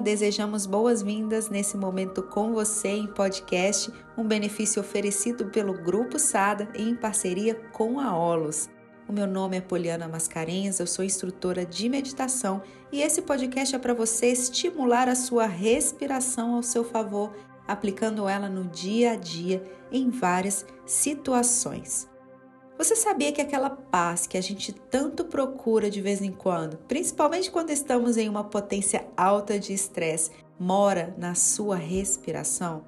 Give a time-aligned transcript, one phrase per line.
[0.00, 6.94] desejamos boas-vindas nesse momento com você em podcast, um benefício oferecido pelo Grupo Sada em
[6.96, 8.68] parceria com a Olos.
[9.06, 13.78] O meu nome é Poliana Mascarenhas, eu sou instrutora de meditação e esse podcast é
[13.78, 17.32] para você estimular a sua respiração ao seu favor,
[17.68, 22.09] aplicando ela no dia a dia em várias situações.
[22.80, 27.50] Você sabia que aquela paz que a gente tanto procura de vez em quando, principalmente
[27.50, 32.82] quando estamos em uma potência alta de estresse, mora na sua respiração?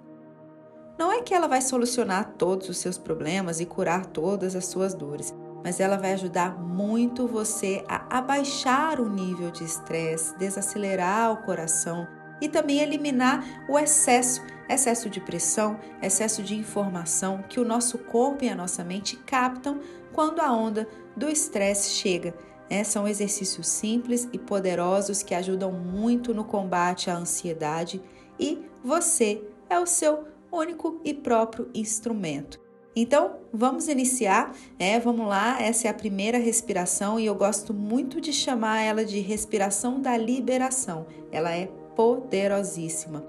[0.98, 4.94] Não é que ela vai solucionar todos os seus problemas e curar todas as suas
[4.94, 11.44] dores, mas ela vai ajudar muito você a abaixar o nível de estresse, desacelerar o
[11.44, 12.08] coração
[12.42, 18.44] e também eliminar o excesso excesso de pressão, excesso de informação que o nosso corpo
[18.44, 19.80] e a nossa mente captam
[20.12, 22.34] quando a onda do estresse chega.
[22.70, 28.00] É, são exercícios simples e poderosos que ajudam muito no combate à ansiedade
[28.40, 32.60] e você é o seu único e próprio instrumento.
[32.94, 38.20] Então, vamos iniciar, é, vamos lá, essa é a primeira respiração e eu gosto muito
[38.20, 41.06] de chamar ela de respiração da liberação.
[41.30, 43.24] Ela é poderosíssima.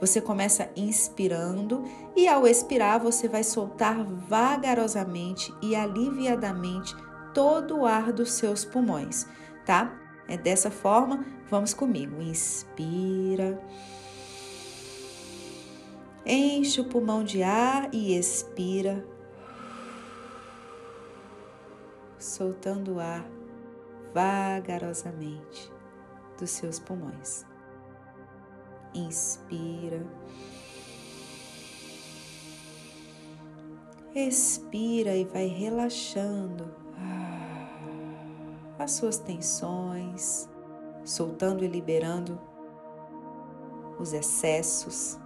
[0.00, 6.94] Você começa inspirando e ao expirar você vai soltar vagarosamente e aliviadamente
[7.34, 9.26] todo o ar dos seus pulmões,
[9.66, 9.98] tá?
[10.28, 12.20] É dessa forma, vamos comigo.
[12.22, 13.60] Inspira.
[16.24, 19.04] Enche o pulmão de ar e expira.
[22.18, 23.26] Soltando o ar
[24.12, 25.72] vagarosamente
[26.38, 27.47] dos seus pulmões
[28.98, 30.06] inspira.
[34.14, 37.68] Expira e vai relaxando ah,
[38.78, 40.48] as suas tensões,
[41.04, 42.40] soltando e liberando
[43.98, 45.18] os excessos.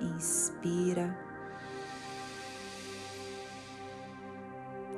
[0.00, 1.16] Inspira.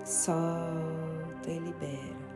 [0.05, 2.34] Solta e libera.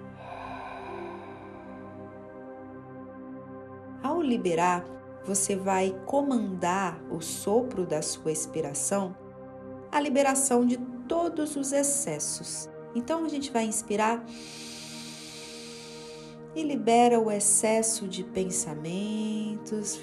[4.19, 4.85] Ao liberar,
[5.25, 9.17] você vai comandar o sopro da sua expiração,
[9.93, 12.69] a liberação de todos os excessos.
[12.97, 14.27] Então a gente vai inspirar
[16.53, 20.01] e libera o excesso de pensamentos.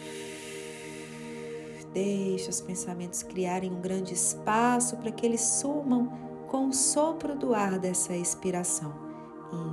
[1.93, 6.07] Deixa os pensamentos criarem um grande espaço para que eles sumam
[6.47, 8.95] com o sopro do ar dessa expiração.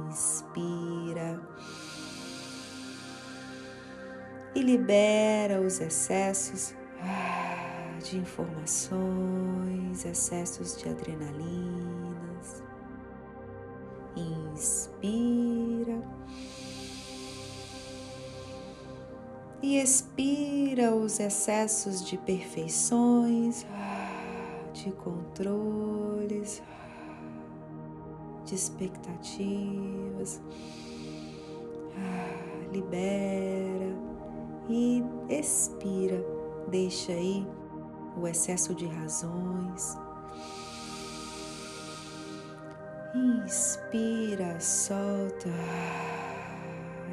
[0.09, 1.41] Inspira
[4.55, 12.63] e libera os excessos ah, de informações, excessos de adrenalinas.
[14.15, 16.03] Inspira
[19.63, 26.63] e expira os excessos de perfeições, ah, de controles,
[28.45, 30.43] de expectativas.
[31.97, 34.13] Ah, libera
[34.69, 36.25] e expira.
[36.69, 37.47] Deixa aí
[38.17, 39.97] o excesso de razões.
[43.15, 45.51] Inspira, solta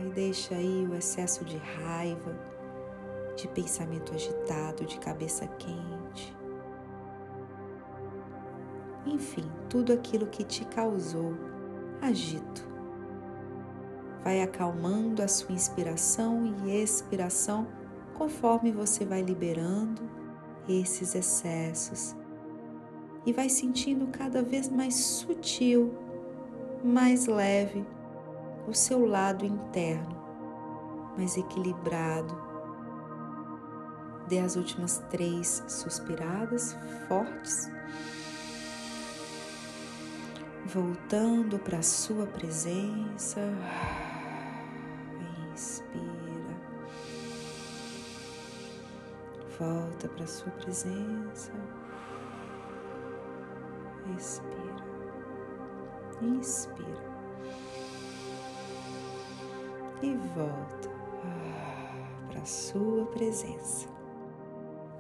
[0.06, 2.34] e deixa aí o excesso de raiva,
[3.36, 6.36] de pensamento agitado, de cabeça quente.
[9.06, 11.34] Enfim, tudo aquilo que te causou
[12.02, 12.69] agito
[14.24, 17.68] vai acalmando a sua inspiração e expiração
[18.16, 20.02] conforme você vai liberando
[20.68, 22.16] esses excessos
[23.26, 25.94] e vai sentindo cada vez mais sutil,
[26.84, 27.86] mais leve
[28.68, 30.18] o seu lado interno,
[31.18, 32.50] mais equilibrado.
[34.28, 36.78] Dê as últimas três suspiradas
[37.08, 37.70] fortes
[40.70, 43.42] voltando para a sua presença.
[45.60, 46.56] Inspira.
[49.60, 51.52] Volta para sua presença.
[54.18, 54.86] Expira.
[56.22, 57.10] Inspira.
[60.02, 60.90] E volta
[62.30, 64.00] para a sua presença.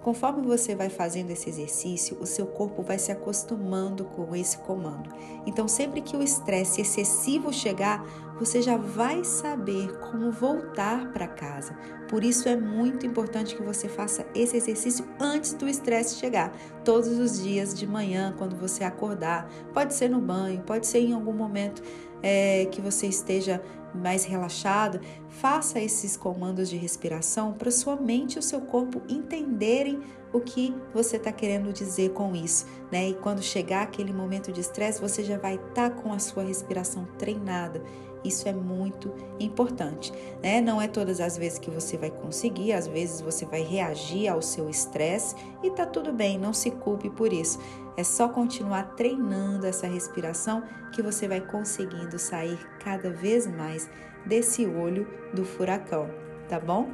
[0.02, 5.10] Conforme você vai fazendo esse exercício, o seu corpo vai se acostumando com esse comando.
[5.46, 8.04] Então, sempre que o estresse excessivo chegar,
[8.40, 11.78] você já vai saber como voltar para casa.
[12.08, 17.20] Por isso é muito importante que você faça esse exercício antes do estresse chegar, todos
[17.20, 19.50] os dias de manhã, quando você acordar.
[19.74, 21.84] Pode ser no banho, pode ser em algum momento
[22.24, 23.62] é, que você esteja
[23.94, 25.00] mais relaxado,
[25.30, 30.00] faça esses comandos de respiração para sua mente e o seu corpo entenderem
[30.32, 33.10] o que você está querendo dizer com isso, né?
[33.10, 36.44] E quando chegar aquele momento de estresse, você já vai estar tá com a sua
[36.44, 37.82] respiração treinada.
[38.24, 40.12] Isso é muito importante,
[40.44, 40.60] né?
[40.60, 44.42] Não é todas as vezes que você vai conseguir, às vezes você vai reagir ao
[44.42, 47.60] seu estresse e tá tudo bem, não se culpe por isso.
[47.96, 50.64] É só continuar treinando essa respiração
[50.94, 53.90] que você vai conseguindo sair cada vez mais
[54.26, 56.10] desse olho do furacão,
[56.48, 56.90] tá bom?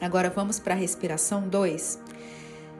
[0.00, 1.98] Agora vamos para a respiração 2.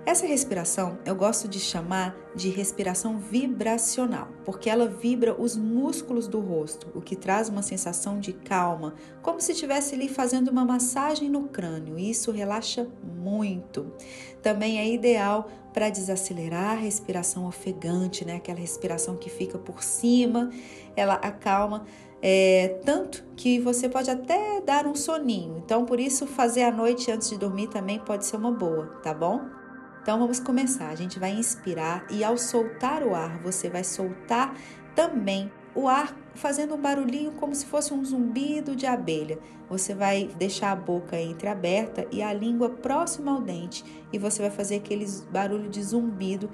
[0.06, 6.38] Essa respiração eu gosto de chamar de respiração vibracional, porque ela vibra os músculos do
[6.38, 11.28] rosto, o que traz uma sensação de calma, como se estivesse ali fazendo uma massagem
[11.28, 11.98] no crânio.
[11.98, 13.92] E isso relaxa muito.
[14.40, 18.36] Também é ideal para desacelerar a respiração ofegante, né?
[18.36, 20.50] Aquela respiração que fica por cima,
[20.94, 21.84] ela acalma
[22.22, 25.58] é, tanto que você pode até dar um soninho.
[25.58, 29.12] Então, por isso, fazer à noite antes de dormir também pode ser uma boa, tá
[29.12, 29.65] bom?
[30.06, 30.88] Então vamos começar.
[30.90, 34.54] A gente vai inspirar e ao soltar o ar, você vai soltar
[34.94, 39.36] também o ar fazendo um barulhinho como se fosse um zumbido de abelha.
[39.68, 44.50] Você vai deixar a boca entreaberta e a língua próxima ao dente e você vai
[44.52, 46.48] fazer aquele barulho de zumbido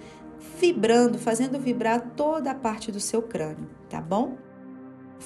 [0.59, 4.39] vibrando, fazendo vibrar toda a parte do seu crânio, tá bom?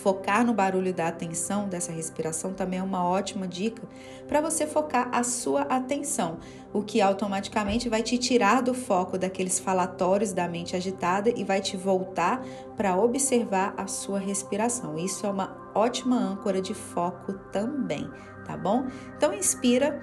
[0.02, 3.82] Focar no barulho da atenção dessa respiração também é uma ótima dica
[4.28, 6.38] para você focar a sua atenção,
[6.72, 11.60] o que automaticamente vai te tirar do foco daqueles falatórios da mente agitada e vai
[11.60, 12.44] te voltar
[12.76, 14.98] para observar a sua respiração.
[14.98, 18.08] Isso é uma ótima âncora de foco também,
[18.44, 18.87] tá bom?
[19.16, 20.00] Então inspira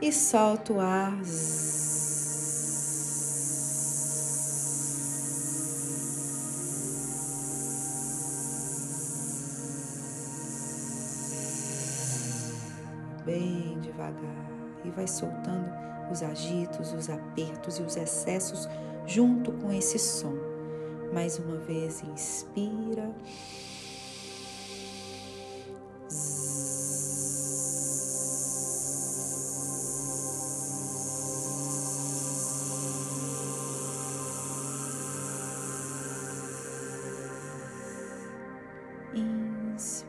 [0.00, 1.18] e solta o ar.
[13.28, 14.50] Bem devagar
[14.82, 15.70] e vai soltando
[16.10, 18.66] os agitos, os apertos e os excessos
[19.06, 20.34] junto com esse som.
[21.12, 23.14] Mais uma vez, inspira.
[39.14, 40.07] Inspira.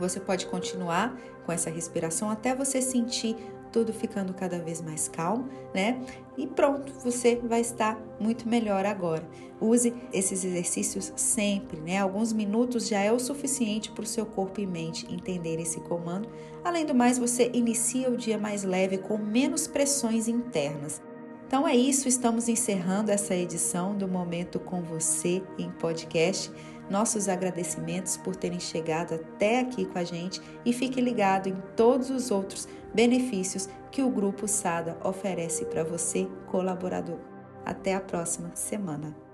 [0.00, 3.36] Você pode continuar com essa respiração até você sentir
[3.70, 6.00] tudo ficando cada vez mais calmo, né?
[6.36, 9.22] E pronto, você vai estar muito melhor agora.
[9.60, 11.98] Use esses exercícios sempre, né?
[11.98, 16.28] Alguns minutos já é o suficiente para o seu corpo e mente entender esse comando.
[16.64, 21.00] Além do mais, você inicia o dia mais leve com menos pressões internas.
[21.46, 26.50] Então é isso, estamos encerrando essa edição do Momento com Você em podcast
[26.90, 32.10] nossos agradecimentos por terem chegado até aqui com a gente e fique ligado em todos
[32.10, 37.18] os outros benefícios que o Grupo Sada oferece para você, colaborador.
[37.64, 39.29] Até a próxima semana.